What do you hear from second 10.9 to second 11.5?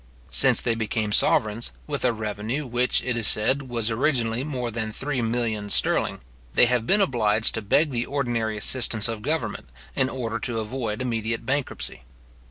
immediate